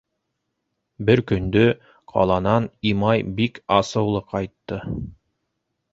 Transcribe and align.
Бер 1.09 1.21
көндө 1.31 1.65
ҡаланан 2.13 2.67
Имай 2.95 3.27
бик 3.41 3.63
асыулы 3.77 4.23
ҡайтты. 4.33 4.85